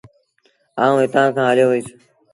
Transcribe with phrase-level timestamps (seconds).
[0.83, 1.87] آئوٚݩ هتآݩ کآݩ هليو وهيٚس۔